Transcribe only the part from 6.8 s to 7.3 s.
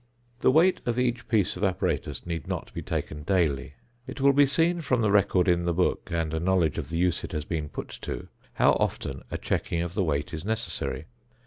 the use